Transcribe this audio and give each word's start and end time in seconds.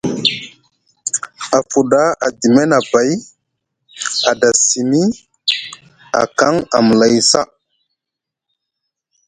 A 1.57 1.59
fuɗa 1.69 2.01
Adime 2.25 2.63
nʼabay, 2.69 3.11
a 4.29 4.31
da 4.41 4.49
simi, 4.65 5.01
a 6.19 6.21
kaŋ 6.37 6.55
amlay 6.77 7.15
ca. 7.29 7.41